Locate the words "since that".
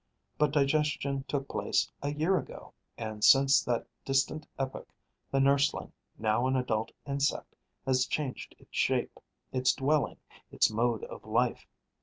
3.23-3.85